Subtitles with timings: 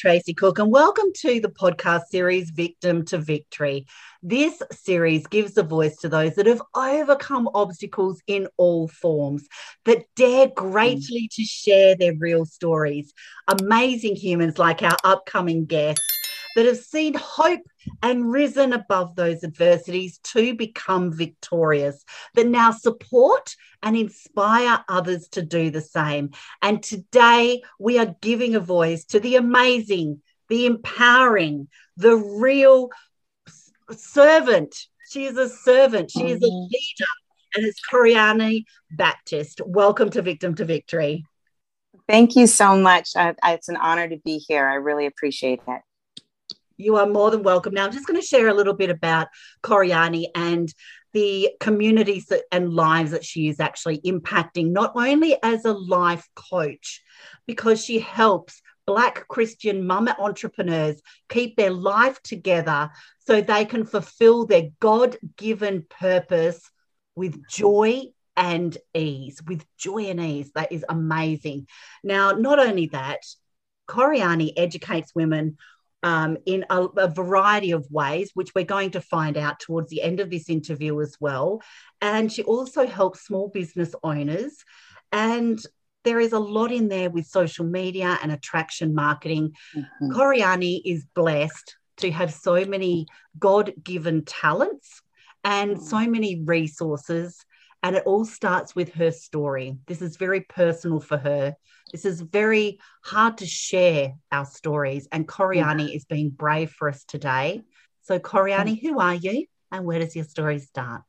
[0.00, 3.86] Tracey Cook, and welcome to the podcast series Victim to Victory.
[4.22, 9.46] This series gives a voice to those that have overcome obstacles in all forms,
[9.84, 13.12] that dare greatly to share their real stories.
[13.46, 16.00] Amazing humans like our upcoming guest
[16.56, 17.62] that have seen hope
[18.02, 22.04] and risen above those adversities to become victorious,
[22.34, 26.30] that now support and inspire others to do the same.
[26.62, 32.90] And today we are giving a voice to the amazing, the empowering, the real
[33.92, 34.74] servant.
[35.10, 36.68] She is a servant, she is a mm-hmm.
[36.72, 37.10] leader,
[37.56, 39.60] and it's Koriani Baptist.
[39.64, 41.24] Welcome to Victim to Victory.
[42.08, 43.10] Thank you so much.
[43.16, 44.68] I, it's an honor to be here.
[44.68, 45.80] I really appreciate it.
[46.80, 47.74] You are more than welcome.
[47.74, 49.28] Now, I'm just going to share a little bit about
[49.62, 50.72] Koriani and
[51.12, 56.28] the communities that, and lives that she is actually impacting, not only as a life
[56.34, 57.02] coach,
[57.46, 64.46] because she helps Black Christian mama entrepreneurs keep their life together so they can fulfill
[64.46, 66.60] their God given purpose
[67.14, 68.04] with joy
[68.36, 69.40] and ease.
[69.46, 70.50] With joy and ease.
[70.54, 71.66] That is amazing.
[72.02, 73.20] Now, not only that,
[73.88, 75.56] Koriani educates women
[76.02, 80.02] um, in a, a, variety of ways, which we're going to find out towards the
[80.02, 81.62] end of this interview as well.
[82.00, 84.64] And she also helps small business owners.
[85.12, 85.60] And
[86.04, 89.54] there is a lot in there with social media and attraction marketing.
[89.76, 90.12] Mm-hmm.
[90.12, 93.06] Koriani is blessed to have so many
[93.38, 95.02] God given talents
[95.44, 96.10] and so mm.
[96.10, 97.44] many resources.
[97.82, 99.78] And it all starts with her story.
[99.86, 101.56] This is very personal for her.
[101.92, 105.96] This is very hard to share our stories, and Koriani mm.
[105.96, 107.62] is being brave for us today.
[108.02, 111.02] So, Koriani, who are you, and where does your story start?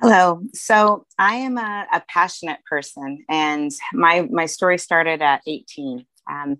[0.00, 0.42] Hello.
[0.52, 6.04] So, I am a, a passionate person, and my my story started at 18.
[6.30, 6.58] Um,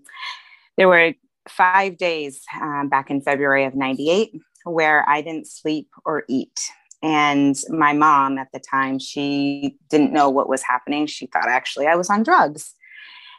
[0.77, 1.13] there were
[1.49, 4.33] five days um, back in February of '98
[4.65, 6.59] where I didn't sleep or eat.
[7.05, 11.07] And my mom at the time, she didn't know what was happening.
[11.07, 12.73] She thought actually I was on drugs.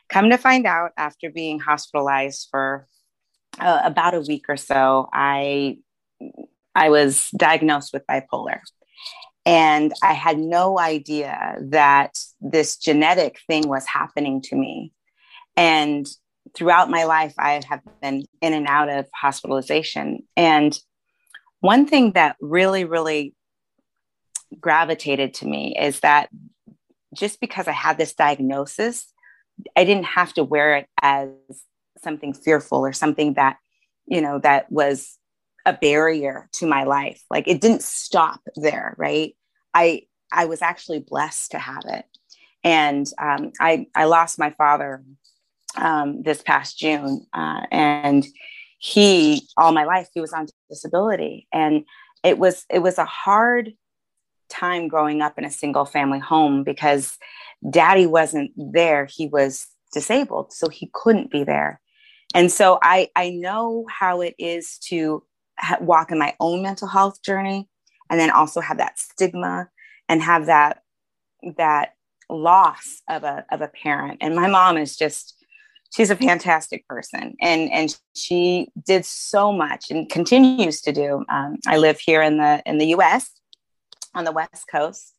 [0.07, 2.85] Come to find out, after being hospitalized for
[3.59, 5.77] uh, about a week or so, I
[6.75, 8.59] I was diagnosed with bipolar.
[9.47, 14.91] And I had no idea that this genetic thing was happening to me.
[15.57, 16.05] And
[16.53, 20.19] throughout my life, I have been in and out of hospitalization.
[20.37, 20.77] And
[21.61, 23.34] one thing that really, really
[24.59, 26.29] gravitated to me is that
[27.13, 29.11] just because I had this diagnosis,
[29.75, 31.29] I didn't have to wear it as
[32.03, 33.57] something fearful or something that,
[34.05, 35.17] you know, that was
[35.65, 37.23] a barrier to my life.
[37.29, 39.35] Like it didn't stop there, right?
[39.73, 42.05] I I was actually blessed to have it,
[42.63, 45.03] and um, I I lost my father
[45.77, 48.25] um, this past June, uh, and
[48.77, 51.85] he all my life he was on disability, and
[52.23, 53.73] it was it was a hard
[54.49, 57.17] time growing up in a single family home because
[57.69, 59.05] daddy wasn't there.
[59.05, 61.79] He was disabled, so he couldn't be there.
[62.33, 65.23] And so I, I know how it is to
[65.57, 67.69] ha- walk in my own mental health journey
[68.09, 69.69] and then also have that stigma
[70.09, 70.81] and have that
[71.57, 71.93] that
[72.29, 74.17] loss of a of a parent.
[74.21, 75.35] And my mom is just
[75.95, 81.57] she's a fantastic person and and she did so much and continues to do um,
[81.67, 83.29] i live here in the in the us
[84.15, 85.13] on the West Coast,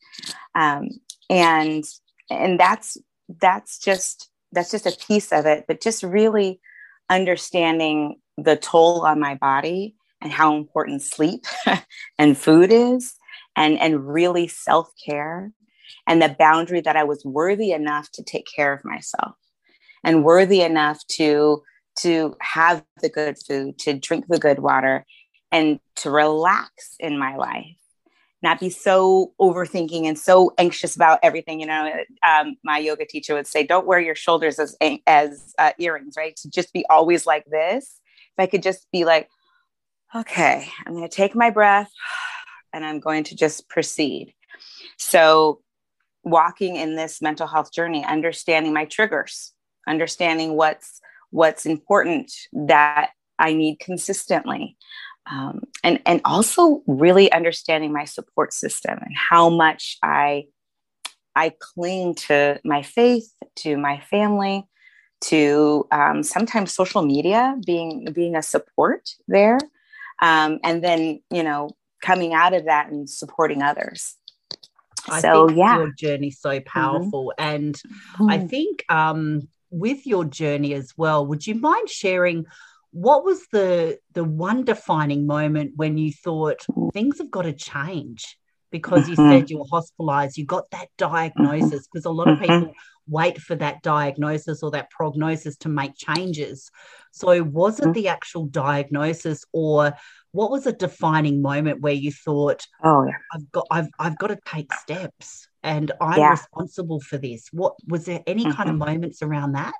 [0.54, 0.88] um,
[1.30, 1.84] and
[2.30, 2.96] and that's
[3.40, 5.64] that's just that's just a piece of it.
[5.68, 6.60] But just really
[7.10, 11.44] understanding the toll on my body and how important sleep
[12.18, 13.14] and food is,
[13.54, 15.52] and and really self care
[16.06, 19.34] and the boundary that I was worthy enough to take care of myself
[20.04, 21.62] and worthy enough to
[22.00, 25.06] to have the good food, to drink the good water,
[25.50, 27.64] and to relax in my life
[28.46, 31.60] not be so overthinking and so anxious about everything.
[31.60, 31.92] You know,
[32.26, 34.76] um, my yoga teacher would say, "Don't wear your shoulders as
[35.06, 36.36] as uh, earrings, right?
[36.36, 38.00] To just be always like this.
[38.38, 39.28] If I could just be like,
[40.14, 41.90] okay, I'm going to take my breath,
[42.72, 44.34] and I'm going to just proceed.
[44.98, 45.60] So,
[46.22, 49.52] walking in this mental health journey, understanding my triggers,
[49.88, 51.00] understanding what's
[51.30, 54.76] what's important that I need consistently,
[55.30, 60.46] um, and and also really understanding my support system and how much I
[61.34, 64.66] I cling to my faith, to my family,
[65.22, 69.58] to um, sometimes social media being being a support there,
[70.22, 71.70] um, and then you know
[72.02, 74.14] coming out of that and supporting others.
[75.08, 76.66] I so yeah, your journey so mm-hmm.
[76.66, 77.54] powerful, mm-hmm.
[77.54, 78.30] and mm-hmm.
[78.30, 82.46] I think um, with your journey as well, would you mind sharing
[82.96, 86.64] what was the the one defining moment when you thought
[86.94, 88.38] things have got to change?
[88.70, 89.30] Because you mm-hmm.
[89.30, 92.60] said you were hospitalized, you got that diagnosis, because a lot of mm-hmm.
[92.60, 92.74] people
[93.06, 96.70] wait for that diagnosis or that prognosis to make changes.
[97.12, 97.92] So, was it mm-hmm.
[97.92, 99.94] the actual diagnosis, or
[100.32, 103.12] what was a defining moment where you thought, "Oh, yeah.
[103.34, 106.30] I've got, I've, I've got to take steps, and I'm yeah.
[106.30, 107.48] responsible for this"?
[107.52, 108.56] What was there any mm-hmm.
[108.56, 109.74] kind of moments around that?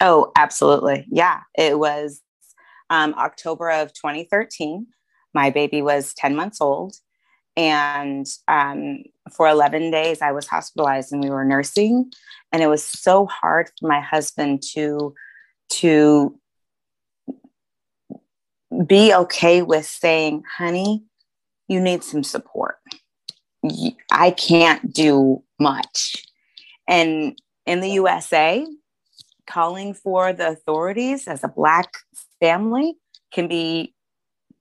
[0.00, 1.06] Oh, absolutely.
[1.10, 2.22] Yeah, it was
[2.88, 4.86] um, October of 2013.
[5.34, 6.94] My baby was 10 months old.
[7.56, 9.02] And um,
[9.36, 12.10] for 11 days, I was hospitalized and we were nursing.
[12.52, 15.14] And it was so hard for my husband to,
[15.70, 16.38] to
[18.86, 21.04] be okay with saying, honey,
[21.68, 22.76] you need some support.
[24.10, 26.16] I can't do much.
[26.88, 28.66] And in the USA,
[29.50, 31.92] calling for the authorities as a Black
[32.40, 32.96] family
[33.32, 33.94] can be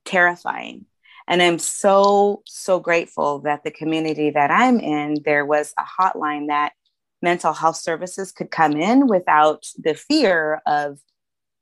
[0.05, 0.85] terrifying.
[1.27, 6.47] And I'm so, so grateful that the community that I'm in, there was a hotline
[6.47, 6.73] that
[7.21, 10.97] mental health services could come in without the fear of,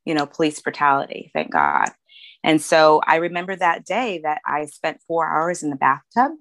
[0.06, 1.90] you know, police brutality, thank God.
[2.44, 6.32] And so I remember that day that I spent four hours in the bathtub.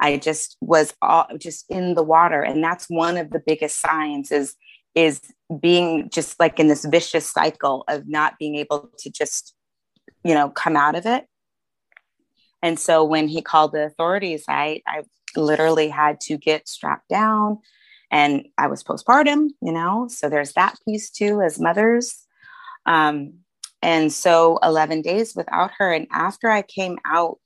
[0.00, 2.42] I just was all just in the water.
[2.42, 4.56] And that's one of the biggest signs is,
[4.94, 5.20] is
[5.60, 9.54] being just like in this vicious cycle of not being able to just,
[10.24, 11.26] you know, come out of it.
[12.62, 15.02] And so when he called the authorities, I, I
[15.36, 17.58] literally had to get strapped down
[18.10, 22.26] and I was postpartum, you know, so there's that piece too as mothers.
[22.84, 23.38] Um,
[23.80, 25.92] and so 11 days without her.
[25.92, 27.40] And after I came out,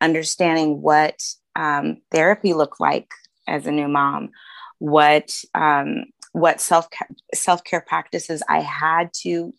[0.00, 1.20] understanding what
[1.56, 3.10] um, therapy looked like
[3.48, 4.30] as a new mom,
[4.78, 6.88] what um, what self
[7.34, 9.52] self care practices I had to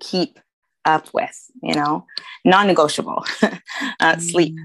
[0.00, 0.38] keep
[0.84, 2.06] up with, you know,
[2.44, 3.50] non-negotiable, uh,
[4.00, 4.20] mm.
[4.20, 4.56] sleep,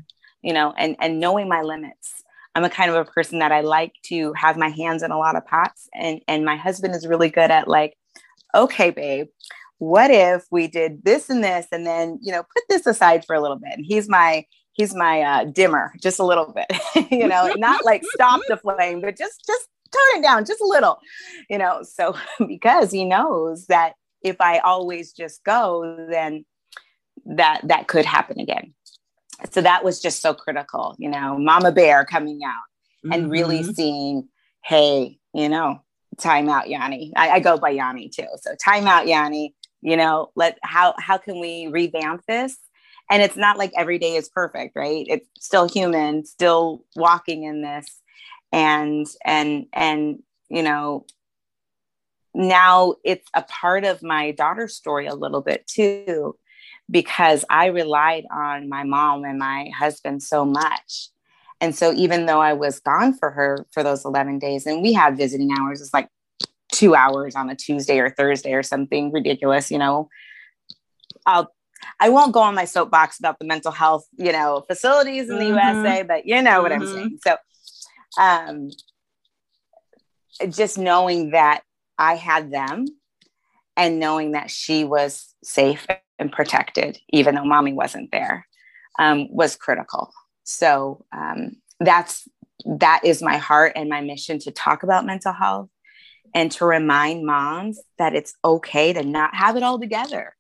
[0.42, 2.14] you know, and and knowing my limits.
[2.54, 5.18] I'm a kind of a person that I like to have my hands in a
[5.18, 7.96] lot of pots, and and my husband is really good at like,
[8.56, 9.28] okay, babe,
[9.78, 13.36] what if we did this and this, and then you know, put this aside for
[13.36, 13.74] a little bit.
[13.74, 16.72] And he's my he's my uh, dimmer, just a little bit,
[17.12, 20.68] you know, not like stop the flame, but just just turn it down just a
[20.68, 21.00] little,
[21.50, 21.84] you know.
[21.84, 22.16] So
[22.48, 26.46] because he knows that if I always just go, then
[27.26, 28.74] that that could happen again.
[29.52, 32.54] So that was just so critical, you know, Mama Bear coming out
[33.06, 33.12] mm-hmm.
[33.12, 33.72] and really mm-hmm.
[33.72, 34.30] seeing,
[34.64, 35.82] hey, you know,
[36.18, 37.12] time out, Yanni.
[37.16, 38.28] I, I go by Yanni too.
[38.38, 39.54] So time out, Yanni.
[39.82, 42.58] You know, let how how can we revamp this?
[43.12, 45.06] And it's not like every day is perfect, right?
[45.08, 47.86] It's still human, still walking in this
[48.56, 50.20] and and and
[50.50, 51.06] you know
[52.34, 56.36] now it's a part of my daughter's story a little bit too
[56.90, 61.10] because i relied on my mom and my husband so much
[61.60, 64.94] and so even though i was gone for her for those 11 days and we
[64.94, 66.08] had visiting hours it's like
[66.72, 70.08] two hours on a tuesday or thursday or something ridiculous you know
[71.26, 71.52] i'll
[72.00, 75.44] I won't go on my soapbox about the mental health, you know, facilities in the
[75.44, 75.84] mm-hmm.
[75.84, 76.82] USA, but you know what mm-hmm.
[76.82, 77.20] I'm saying.
[77.24, 77.38] So
[78.18, 78.70] um,
[80.50, 81.62] just knowing that
[81.98, 82.86] I had them
[83.78, 85.86] and knowing that she was safe
[86.20, 88.48] and protected, even though mommy wasn't there,
[89.00, 90.12] um, was critical.
[90.44, 92.28] So um, that's
[92.66, 95.70] that is my heart and my mission to talk about mental health
[96.34, 100.36] and to remind moms that it's okay to not have it all together.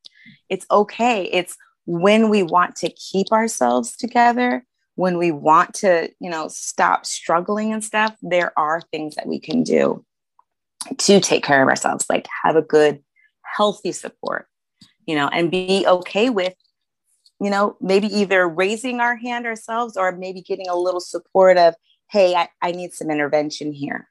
[0.50, 1.30] It's okay.
[1.32, 1.56] It's
[1.86, 4.66] when we want to keep ourselves together
[4.96, 9.40] when we want to, you know, stop struggling and stuff, there are things that we
[9.40, 10.04] can do
[10.98, 13.04] to take care of ourselves, like have a good,
[13.44, 14.48] healthy support,
[15.06, 16.54] you know, and be okay with,
[17.42, 21.76] you know, maybe either raising our hand ourselves or maybe getting a little support of,
[22.10, 24.08] hey, I, I need some intervention here.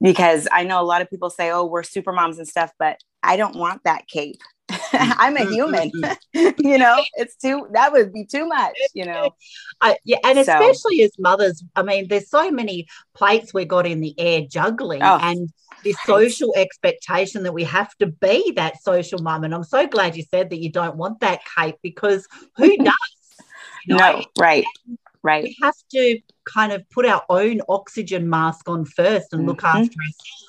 [0.00, 2.98] Because I know a lot of people say, oh, we're super moms and stuff, but
[3.22, 4.40] I don't want that cape.
[4.92, 5.90] I'm a human.
[6.34, 9.30] you know, it's too that would be too much, you know.
[9.80, 10.52] I, yeah, and so.
[10.52, 15.02] especially as mothers, I mean, there's so many plates we got in the air juggling
[15.02, 15.50] oh, and
[15.82, 16.06] the right.
[16.06, 19.44] social expectation that we have to be that social mum.
[19.44, 22.26] And I'm so glad you said that you don't want that cape because
[22.56, 22.94] who does?
[23.86, 24.18] You know?
[24.18, 24.64] No, right.
[25.22, 25.42] Right.
[25.42, 29.48] We have to kind of put our own oxygen mask on first and mm-hmm.
[29.48, 30.45] look after ourselves because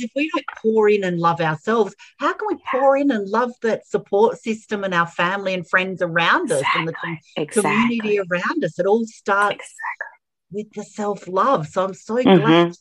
[0.00, 3.52] if we don't pour in and love ourselves, how can we pour in and love
[3.62, 6.86] that support system and our family and friends around us exactly.
[6.86, 7.62] and the exactly.
[7.62, 8.78] community around us?
[8.78, 10.64] It all starts exactly.
[10.64, 11.68] with the self love.
[11.68, 12.44] So I'm so mm-hmm.
[12.44, 12.76] glad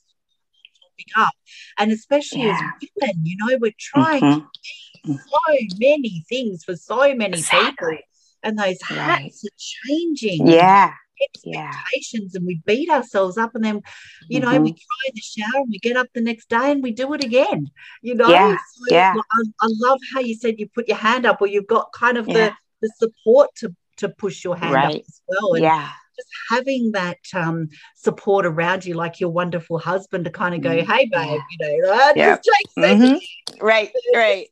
[1.17, 1.33] up.
[1.77, 2.57] And especially yeah.
[2.81, 4.39] as women, you know, we're trying mm-hmm.
[4.39, 7.71] to be so many things for so many exactly.
[7.71, 7.97] people.
[8.43, 9.31] And those hats right.
[9.31, 10.47] are changing.
[10.47, 10.93] Yeah.
[11.23, 12.37] Expectations yeah.
[12.37, 13.81] and we beat ourselves up and then
[14.27, 14.63] you know mm-hmm.
[14.63, 17.13] we try in the shower and we get up the next day and we do
[17.13, 17.69] it again
[18.01, 19.13] you know yeah, so yeah.
[19.15, 22.17] I, I, love how you said you put your hand up or you've got kind
[22.17, 22.33] of yeah.
[22.33, 24.95] the the support to to push your hand right.
[24.95, 29.79] up as well and yeah just having that um, support around you, like your wonderful
[29.79, 30.91] husband, to kind of go, mm-hmm.
[30.91, 33.65] "Hey, babe, you know, uh, just take mm-hmm.
[33.65, 34.47] right, right."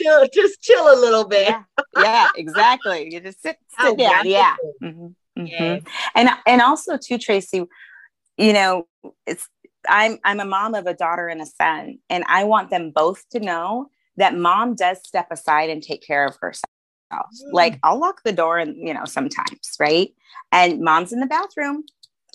[0.00, 1.48] Chill, just chill a little bit.
[1.48, 1.64] Yeah,
[1.96, 3.12] yeah exactly.
[3.12, 4.26] You just sit, sit down.
[4.26, 4.54] Yeah.
[4.82, 5.08] Mm-hmm.
[5.38, 5.86] Mm-hmm.
[6.14, 7.64] And and also too, Tracey,
[8.36, 8.86] you know,
[9.26, 9.48] it's
[9.88, 13.28] I'm I'm a mom of a daughter and a son, and I want them both
[13.30, 16.64] to know that mom does step aside and take care of herself.
[17.12, 17.52] Mm.
[17.52, 20.10] Like I'll lock the door and you know sometimes, right?
[20.52, 21.84] And mom's in the bathroom.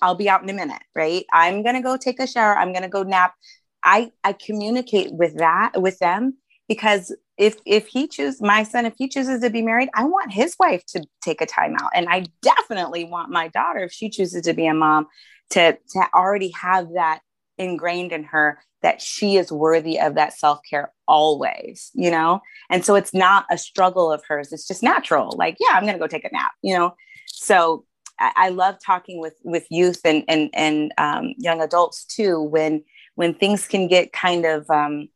[0.01, 1.25] I'll be out in a minute, right?
[1.31, 2.57] I'm gonna go take a shower.
[2.57, 3.35] I'm gonna go nap.
[3.83, 8.93] I I communicate with that with them because if if he chooses my son if
[8.97, 11.89] he chooses to be married i want his wife to take a time out.
[11.95, 15.07] And i definitely want my daughter if she chooses to be a mom
[15.51, 17.21] to to already have that
[17.57, 22.41] ingrained in her that she is worthy of that self-care always you know?
[22.69, 24.51] And so it's not a struggle of hers.
[24.51, 25.35] It's just natural.
[25.37, 26.95] Like yeah i'm gonna go take a nap you know?
[27.27, 27.85] So
[28.19, 32.83] i, I love talking with with youth and and and um, young adults too when
[33.15, 35.07] when things can get kind of um,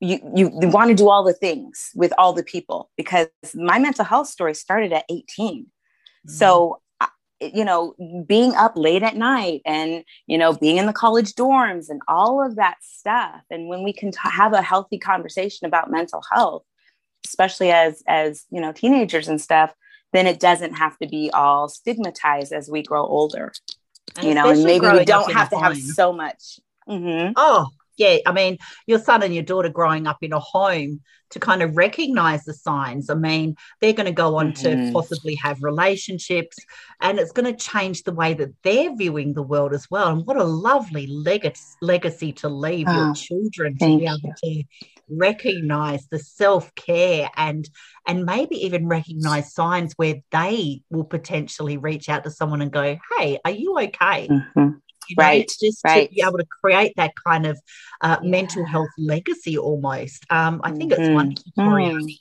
[0.00, 4.04] you you want to do all the things with all the people because my mental
[4.04, 6.30] health story started at 18 mm-hmm.
[6.30, 6.80] so
[7.40, 7.94] you know
[8.26, 12.44] being up late at night and you know being in the college dorms and all
[12.44, 16.64] of that stuff and when we can t- have a healthy conversation about mental health
[17.26, 19.72] especially as as you know teenagers and stuff
[20.12, 23.52] then it doesn't have to be all stigmatized as we grow older
[24.16, 27.32] and you know and maybe we don't have to have so much mm-hmm.
[27.36, 31.00] oh yeah, I mean, your son and your daughter growing up in a home
[31.30, 33.10] to kind of recognize the signs.
[33.10, 34.86] I mean, they're going to go on mm-hmm.
[34.86, 36.56] to possibly have relationships
[37.00, 40.08] and it's going to change the way that they're viewing the world as well.
[40.08, 44.62] And what a lovely leg- legacy to leave oh, your children to be able you.
[44.62, 44.64] to
[45.10, 47.68] recognize the self-care and
[48.06, 52.98] and maybe even recognize signs where they will potentially reach out to someone and go
[53.16, 54.68] hey are you okay mm-hmm
[55.08, 56.08] you know, right, just right.
[56.08, 57.58] to be able to create that kind of
[58.00, 58.30] uh, yeah.
[58.30, 60.24] mental health legacy almost.
[60.30, 61.02] Um, I think mm-hmm.
[61.02, 62.04] it's wonderful, Koriani.
[62.04, 62.18] Mm.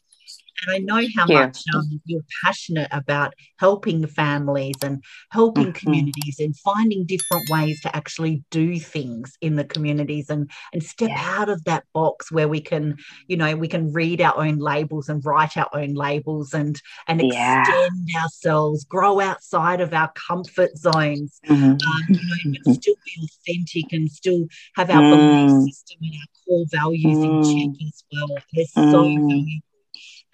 [0.66, 1.46] And I know how yeah.
[1.46, 5.86] much um, you're passionate about helping families and helping mm-hmm.
[5.86, 11.10] communities and finding different ways to actually do things in the communities and and step
[11.10, 11.36] yeah.
[11.38, 12.98] out of that box where we can,
[13.28, 17.22] you know, we can read our own labels and write our own labels and and
[17.22, 17.62] yeah.
[17.62, 21.72] extend ourselves, grow outside of our comfort zones, mm-hmm.
[21.72, 21.78] um,
[22.10, 25.48] you know, but still be authentic and still have our mm.
[25.48, 27.24] belief system and our core values mm.
[27.24, 27.88] in check mm.
[27.88, 28.38] as well.
[28.54, 29.30] They're so mm.
[29.30, 29.67] valuable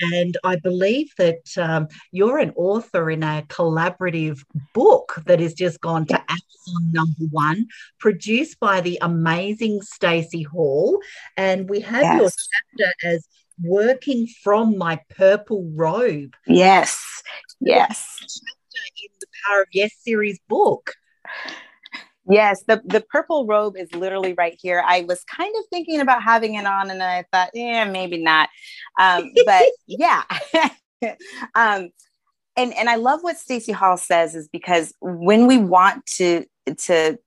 [0.02, 5.82] and I believe that um, you're an author in a collaborative book that has just
[5.82, 7.68] gone to Amazon number one,
[8.00, 11.00] produced by the amazing Stacey Hall.
[11.38, 12.20] And we have yes.
[12.20, 13.28] your chapter as
[13.62, 16.36] working from my purple robe.
[16.48, 17.04] Yes.
[17.60, 18.18] Yes.
[18.20, 20.96] Chapter in the Power of Yes series book.
[22.30, 24.82] Yes, the, the purple robe is literally right here.
[24.86, 28.50] I was kind of thinking about having it on and I thought, yeah, maybe not.
[29.00, 30.24] Um, but yeah.
[31.56, 31.89] um,
[32.56, 36.46] and, and I love what Stacey Hall says is because when we want to,
[36.77, 37.18] to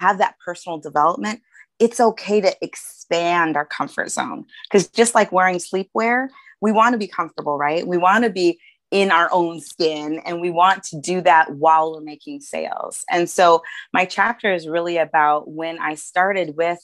[0.00, 1.42] have that personal development,
[1.78, 4.44] it's okay to expand our comfort zone.
[4.64, 6.28] Because just like wearing sleepwear,
[6.60, 7.86] we want to be comfortable, right?
[7.86, 8.58] We want to be
[8.90, 13.30] in our own skin and we want to do that while we're making sales and
[13.30, 16.78] so my chapter is really about when i started with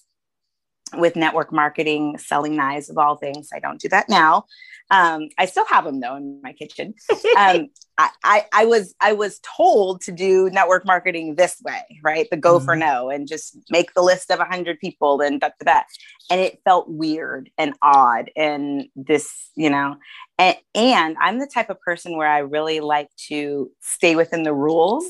[0.97, 4.45] with network marketing selling knives of all things i don't do that now
[4.91, 6.95] um, I still have them though in my kitchen.
[7.37, 12.29] Um, I, I, I, was I was told to do network marketing this way, right?
[12.31, 12.65] The go mm-hmm.
[12.65, 15.87] for no, and just make the list of a hundred people and that that,
[16.31, 19.97] and it felt weird and odd and this, you know,
[20.39, 24.55] and, and I'm the type of person where I really like to stay within the
[24.55, 25.05] rules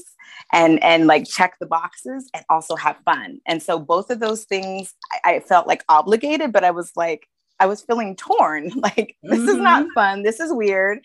[0.52, 3.40] and and like check the boxes and also have fun.
[3.46, 7.26] And so both of those things, I, I felt like obligated, but I was like
[7.58, 8.70] I was feeling torn.
[8.86, 9.48] Like, this mm-hmm.
[9.48, 9.92] is not mm-hmm.
[9.94, 10.22] fun.
[10.22, 11.00] This is weird.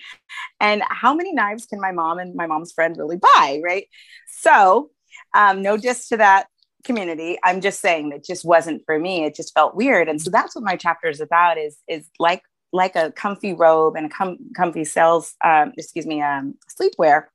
[0.59, 3.59] And how many knives can my mom and my mom's friend really buy?
[3.63, 3.87] Right.
[4.27, 4.91] So,
[5.35, 6.47] um, no diss to that
[6.83, 7.37] community.
[7.43, 9.23] I'm just saying that just wasn't for me.
[9.23, 10.09] It just felt weird.
[10.09, 12.43] And so that's what my chapter is about is, is like,
[12.73, 17.25] like a comfy robe and a com- comfy sales, um, excuse me, um, sleepwear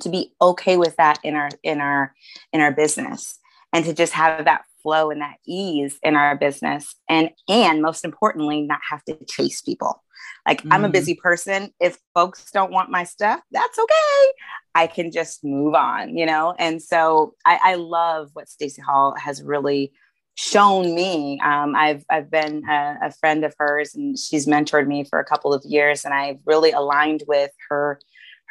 [0.00, 2.14] to be okay with that in our, in our,
[2.52, 3.38] in our business
[3.72, 8.04] and to just have that flow and that ease in our business and and most
[8.04, 10.02] importantly not have to chase people.
[10.46, 10.68] Like mm.
[10.72, 10.92] i'm a mm.
[10.92, 11.72] busy person.
[11.80, 14.32] If folks don't want my stuff that's okay.
[14.74, 16.54] I can just move on you know?
[16.58, 19.92] And so i, I love what stacey hall has really
[20.36, 21.40] shown me.
[21.40, 25.24] Um, i've i've been a, a friend of hers and she's mentored me for a
[25.24, 27.98] couple of years and i've really aligned with her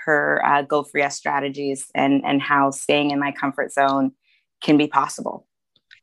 [0.06, 4.12] her uh, go free yes strategies and and how staying in my comfort zone
[4.62, 5.47] can be possible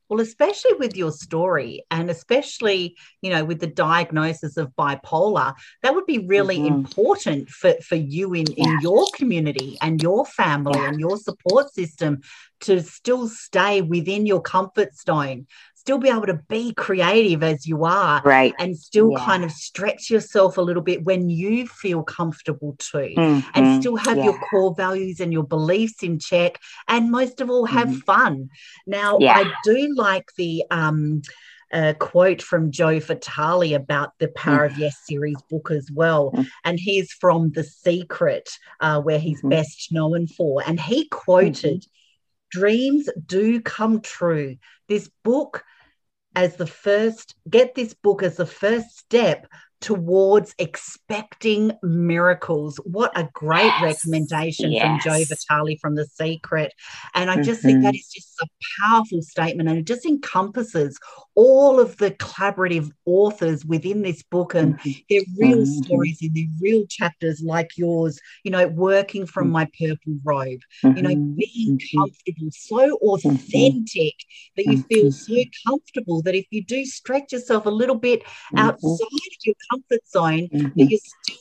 [0.09, 5.95] well, especially with your story, and especially, you know, with the diagnosis of bipolar, that
[5.95, 6.75] would be really mm-hmm.
[6.75, 8.65] important for, for you in, yeah.
[8.65, 10.89] in your community and your family yeah.
[10.89, 12.21] and your support system
[12.61, 15.47] to still stay within your comfort zone
[15.85, 19.23] still be able to be creative as you are right and still yeah.
[19.23, 23.47] kind of stretch yourself a little bit when you feel comfortable too mm-hmm.
[23.53, 24.23] and still have yeah.
[24.23, 27.99] your core values and your beliefs in check and most of all have mm-hmm.
[27.99, 28.49] fun
[28.87, 29.37] now yeah.
[29.37, 31.21] i do like the um
[31.71, 34.71] a quote from Joe Vitale about the Power mm.
[34.71, 36.31] of Yes series book as well.
[36.31, 36.47] Mm.
[36.63, 39.49] And he's from The Secret, uh, where he's mm.
[39.49, 40.63] best known for.
[40.65, 41.89] And he quoted, mm-hmm.
[42.55, 44.55] Dreams do come true.
[44.87, 45.63] This book
[46.35, 49.47] as the first, get this book as the first step
[49.81, 52.77] towards expecting miracles.
[52.85, 53.83] What a great yes.
[53.83, 54.83] recommendation yes.
[54.83, 56.73] from Joe Vitale from The Secret.
[57.13, 57.67] And I just mm-hmm.
[57.67, 58.15] think that mm-hmm.
[58.15, 58.47] just a
[58.81, 60.97] powerful statement and it just encompasses
[61.35, 64.91] all of the collaborative authors within this book and mm-hmm.
[65.09, 65.83] their real mm-hmm.
[65.83, 69.53] stories in their real chapters like yours, you know, working from mm-hmm.
[69.53, 71.35] my purple robe, you know, mm-hmm.
[71.35, 74.13] being comfortable, so authentic
[74.55, 75.35] that you feel so
[75.67, 78.23] comfortable that if you do stretch yourself a little bit
[78.55, 81.37] outside of your comfort zone, that you're still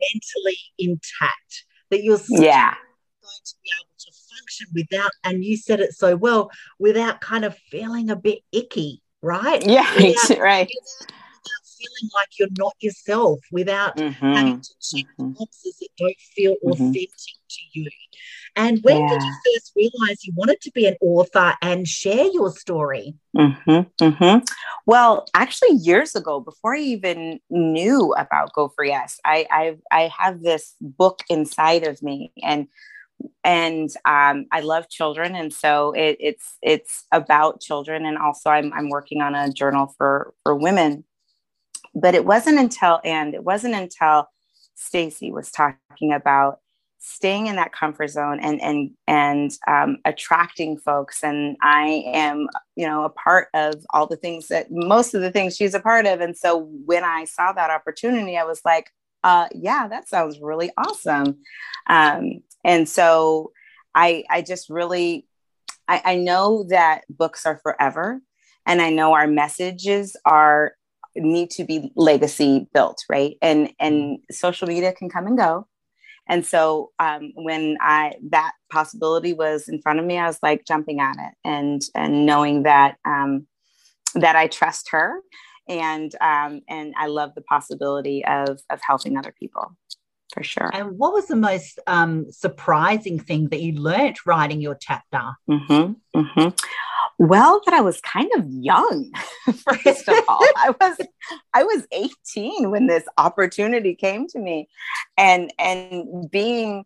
[0.00, 2.74] mentally intact, that you're still yeah.
[3.22, 7.44] going to be able to function without, and you said it so well, without kind
[7.44, 9.64] of feeling a bit icky right?
[9.66, 10.68] Yeah, without, right.
[10.68, 11.10] Without,
[11.80, 14.32] feeling like you're not yourself, without mm-hmm.
[14.34, 15.30] having to check mm-hmm.
[15.30, 16.70] boxes that don't feel mm-hmm.
[16.72, 17.90] authentic to you.
[18.56, 19.08] And when yeah.
[19.08, 23.14] did you first realize you wanted to be an author and share your story?
[23.36, 24.44] Mm-hmm, mm-hmm.
[24.86, 30.10] Well, actually, years ago, before I even knew about Go for Yes, I, I I
[30.18, 32.66] have this book inside of me, and
[33.44, 38.72] and um, I love children, and so it, it's it's about children, and also I'm
[38.72, 41.04] I'm working on a journal for for women.
[41.94, 44.28] But it wasn't until and it wasn't until
[44.74, 46.60] Stacey was talking about
[47.02, 52.86] staying in that comfort zone and and and um, attracting folks, and I am you
[52.86, 56.06] know a part of all the things that most of the things she's a part
[56.06, 58.90] of, and so when I saw that opportunity, I was like,
[59.24, 61.38] uh, yeah, that sounds really awesome.
[61.88, 63.52] Um, and so
[63.94, 65.26] I, I just really,
[65.88, 68.20] I, I know that books are forever,
[68.66, 70.74] and I know our messages are
[71.16, 73.36] need to be legacy built, right?
[73.42, 75.66] And and social media can come and go.
[76.28, 80.64] And so um, when I that possibility was in front of me, I was like
[80.66, 83.46] jumping at it and and knowing that um,
[84.14, 85.20] that I trust her
[85.68, 89.76] and um, and I love the possibility of of helping other people
[90.32, 90.70] for sure.
[90.72, 95.20] And what was the most um, surprising thing that you learned writing your chapter?
[95.48, 96.48] Mm-hmm, mm-hmm.
[97.18, 99.12] Well, that I was kind of young.
[99.44, 100.96] First of all, I was
[101.52, 104.68] I was 18 when this opportunity came to me,
[105.18, 106.84] and and being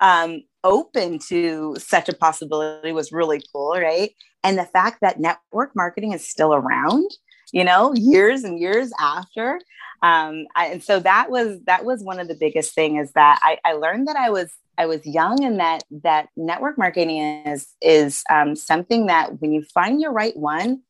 [0.00, 4.14] um, open to such a possibility was really cool, right?
[4.44, 7.10] And the fact that network marketing is still around
[7.52, 9.60] you know, years and years after.
[10.02, 13.40] Um, I, and so that was that was one of the biggest thing is that
[13.42, 17.68] I, I learned that I was I was young and that that network marketing is
[17.80, 20.82] is um, something that when you find your right one,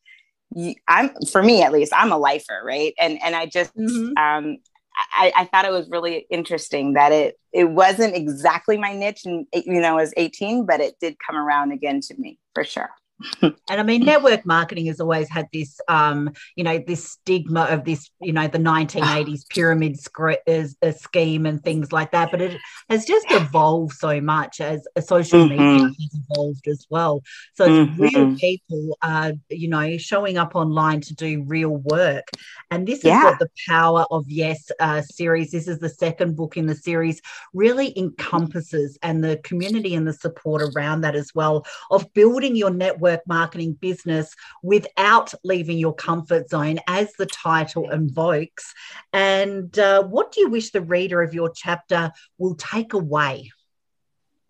[0.55, 2.95] you, I'm for me at least I'm a lifer, right?
[2.99, 4.17] And and I just mm-hmm.
[4.19, 4.59] um,
[5.13, 9.47] I, I, thought it was really interesting that it it wasn't exactly my niche, and
[9.53, 12.91] you know, I was 18, but it did come around again to me for sure
[13.43, 17.85] and I mean, network marketing has always had this, um, you know, this stigma of
[17.85, 19.99] this, you know, the 1980s pyramid
[20.47, 22.31] a scheme and things like that.
[22.31, 25.57] But it has just evolved so much as a social mm-hmm.
[25.57, 27.23] media has evolved as well.
[27.55, 28.03] So mm-hmm.
[28.03, 32.29] real people are, you know, showing up online to do real work.
[32.71, 33.19] And this yeah.
[33.19, 36.75] is what the Power of Yes uh, series, this is the second book in the
[36.75, 37.23] series,
[37.55, 42.71] really encompasses and the community and the support around that as well of building your
[42.71, 48.73] network network marketing business without leaving your comfort zone, as the title invokes.
[49.13, 53.51] And uh, what do you wish the reader of your chapter will take away?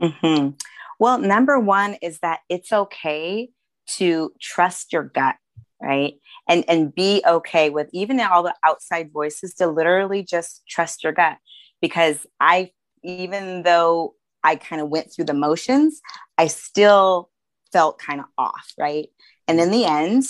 [0.01, 0.51] Mm-hmm.
[0.99, 3.51] Well, number one is that it's okay
[3.99, 5.37] to trust your gut,
[5.81, 6.15] right?
[6.49, 11.13] And and be okay with even all the outside voices to literally just trust your
[11.13, 11.37] gut.
[11.81, 12.71] Because I
[13.03, 16.01] even though I kind of went through the motions,
[16.39, 17.31] I still
[17.77, 19.09] felt kind of off, right?
[19.47, 20.25] And in the end,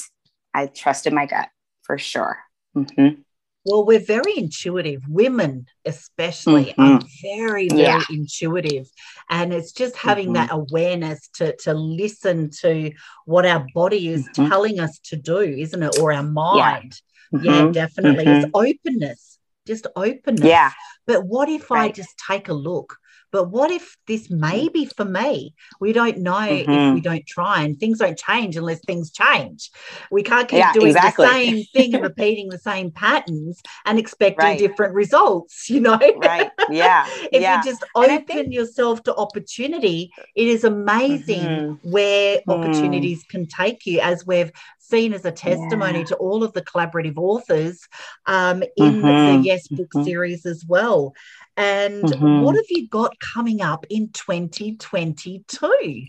[0.52, 1.48] I trusted my gut
[1.84, 2.38] for sure.
[2.76, 3.20] Mm-hmm.
[3.64, 5.02] Well, we're very intuitive.
[5.08, 6.82] Women, especially, mm-hmm.
[6.82, 8.02] are very, very yeah.
[8.10, 8.88] intuitive.
[9.30, 10.46] And it's just having mm-hmm.
[10.46, 12.90] that awareness to, to listen to
[13.26, 14.48] what our body is mm-hmm.
[14.48, 16.00] telling us to do, isn't it?
[16.00, 17.00] Or our mind.
[17.32, 17.72] Yeah, yeah mm-hmm.
[17.72, 18.24] definitely.
[18.24, 18.56] It's mm-hmm.
[18.90, 20.44] openness, just openness.
[20.44, 20.72] Yeah.
[21.06, 21.90] But what if right.
[21.90, 22.96] I just take a look?
[23.32, 25.54] But what if this may be for me?
[25.80, 26.70] We don't know mm-hmm.
[26.70, 29.70] if we don't try, and things don't change unless things change.
[30.10, 31.26] We can't keep yeah, doing exactly.
[31.26, 34.58] the same thing and repeating the same patterns and expecting right.
[34.58, 35.98] different results, you know?
[35.98, 36.50] Right.
[36.70, 37.06] Yeah.
[37.32, 37.58] if yeah.
[37.58, 38.54] you just open think...
[38.54, 41.90] yourself to opportunity, it is amazing mm-hmm.
[41.90, 42.42] where mm.
[42.48, 44.52] opportunities can take you, as we've
[44.88, 46.04] seen as a testimony yeah.
[46.06, 47.80] to all of the collaborative authors
[48.26, 49.42] um, in mm-hmm.
[49.42, 50.04] the Yes Book mm-hmm.
[50.04, 51.14] series as well.
[51.56, 52.42] And mm-hmm.
[52.42, 56.06] what have you got coming up in 2022?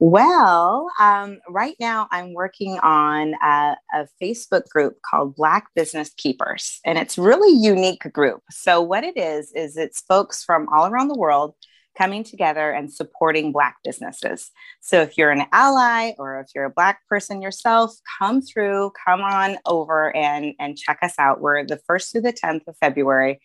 [0.00, 6.80] Well, um, right now I'm working on a, a, Facebook group called Black Business Keepers,
[6.84, 8.42] and it's really unique group.
[8.50, 11.54] So what it is is it's folks from all around the world
[11.98, 14.50] coming together and supporting Black businesses.
[14.80, 19.20] So if you're an ally or if you're a Black person yourself, come through, come
[19.20, 21.40] on over and, and check us out.
[21.40, 23.40] We're the 1st through the 10th of February,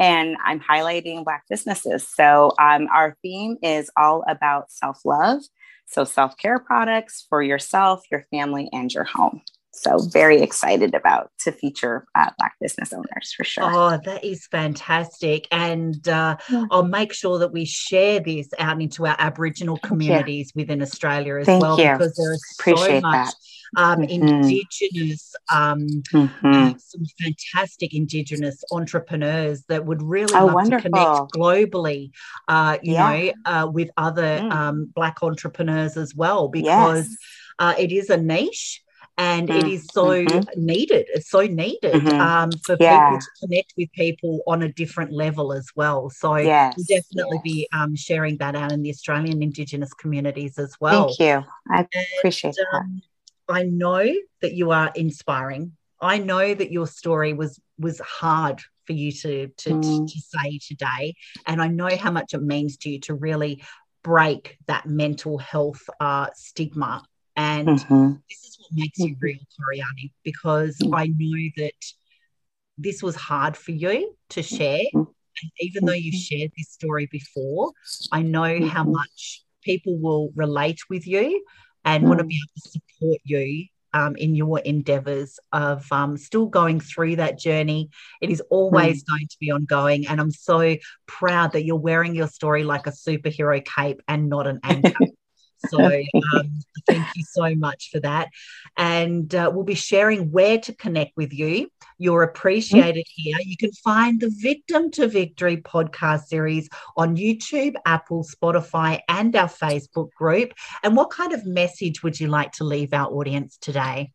[0.00, 2.08] and I'm highlighting Black businesses.
[2.08, 5.42] So um, our theme is all about self love.
[5.86, 9.42] So self care products for yourself, your family, and your home.
[9.72, 13.64] So very excited about to feature uh, Black business owners for sure.
[13.64, 15.46] Oh, that is fantastic.
[15.52, 16.64] And uh, yeah.
[16.70, 21.46] I'll make sure that we share this out into our Aboriginal communities within Australia as
[21.46, 21.92] Thank well, you.
[21.92, 23.34] because there is so much
[23.76, 24.10] um, mm-hmm.
[24.10, 26.46] Indigenous, um, mm-hmm.
[26.46, 30.90] uh, some fantastic Indigenous entrepreneurs that would really oh, love wonderful.
[30.90, 32.10] to connect globally,
[32.48, 33.10] uh, you yeah.
[33.10, 34.50] know, uh, with other mm.
[34.50, 37.16] um, Black entrepreneurs as well, because yes.
[37.60, 38.84] Uh, it is a niche
[39.18, 39.66] and mm-hmm.
[39.66, 40.64] it is so mm-hmm.
[40.64, 41.06] needed.
[41.12, 42.20] It's so needed mm-hmm.
[42.20, 43.10] um, for yeah.
[43.10, 46.08] people to connect with people on a different level as well.
[46.08, 46.74] So yes.
[46.76, 47.54] we'll definitely yes.
[47.54, 51.08] be um, sharing that out in the Australian Indigenous communities as well.
[51.08, 51.44] Thank you.
[51.68, 52.78] I and, appreciate that.
[52.78, 53.02] Um,
[53.48, 55.72] I know that you are inspiring.
[56.00, 59.82] I know that your story was was hard for you to to, mm.
[59.82, 63.64] to, to say today, and I know how much it means to you to really
[64.04, 67.02] break that mental health uh, stigma.
[67.38, 68.12] And mm-hmm.
[68.28, 70.94] this is what makes you real, Koriani, because mm-hmm.
[70.94, 71.72] I know that
[72.76, 74.82] this was hard for you to share.
[74.94, 74.98] Mm-hmm.
[74.98, 77.70] And even though you've shared this story before,
[78.10, 78.92] I know how mm-hmm.
[78.92, 81.44] much people will relate with you
[81.84, 82.08] and mm.
[82.08, 86.80] want to be able to support you um, in your endeavors of um, still going
[86.80, 87.90] through that journey.
[88.20, 89.08] It is always mm.
[89.08, 90.08] going to be ongoing.
[90.08, 94.46] And I'm so proud that you're wearing your story like a superhero cape and not
[94.46, 95.06] an anchor.
[95.66, 98.28] So um, thank you so much for that.
[98.76, 101.70] And uh, we'll be sharing where to connect with you.
[101.98, 103.36] You're appreciated here.
[103.44, 109.48] You can find the Victim to Victory podcast series on YouTube, Apple, Spotify, and our
[109.48, 110.52] Facebook group.
[110.84, 114.12] And what kind of message would you like to leave our audience today?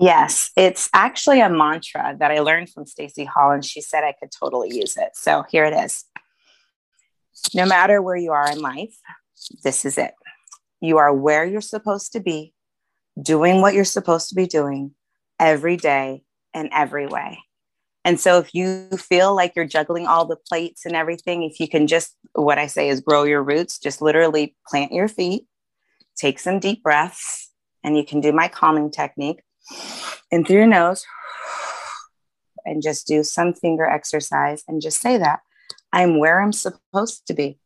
[0.00, 4.14] Yes, it's actually a mantra that I learned from Stacey Hall, and she said I
[4.18, 5.10] could totally use it.
[5.14, 6.04] So here it is.
[7.54, 8.96] No matter where you are in life,
[9.64, 10.14] this is it.
[10.80, 12.52] You are where you're supposed to be,
[13.20, 14.92] doing what you're supposed to be doing
[15.40, 16.22] every day
[16.54, 17.38] and every way.
[18.04, 21.68] And so if you feel like you're juggling all the plates and everything, if you
[21.68, 25.46] can just, what I say is grow your roots, just literally plant your feet,
[26.16, 27.50] take some deep breaths,
[27.84, 29.42] and you can do my calming technique
[30.30, 31.04] in through your nose
[32.64, 35.40] and just do some finger exercise and just say that
[35.92, 37.58] I'm where I'm supposed to be,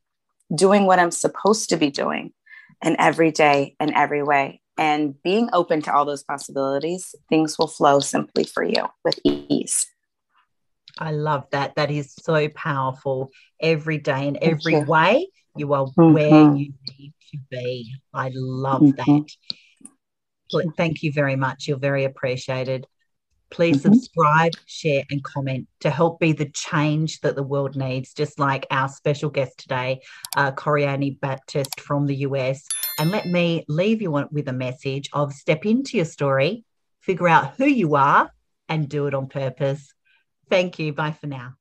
[0.55, 2.33] doing what I'm supposed to be doing
[2.83, 4.61] and every day and every way.
[4.79, 9.87] And being open to all those possibilities, things will flow simply for you with ease.
[10.99, 11.75] I love that.
[11.77, 13.31] That is so powerful.
[13.61, 14.81] Every day and every you.
[14.81, 16.13] way, you are mm-hmm.
[16.13, 17.95] where you need to be.
[18.13, 19.21] I love mm-hmm.
[20.51, 20.75] that.
[20.77, 21.69] Thank you very much.
[21.69, 22.87] You're very appreciated.
[23.53, 23.93] Please mm-hmm.
[23.93, 28.67] subscribe, share, and comment to help be the change that the world needs, just like
[28.71, 30.01] our special guest today,
[30.37, 32.67] uh, Koriani Baptist from the US.
[32.99, 36.65] And let me leave you with a message of step into your story,
[37.01, 38.33] figure out who you are,
[38.69, 39.93] and do it on purpose.
[40.49, 40.93] Thank you.
[40.93, 41.55] Bye for now.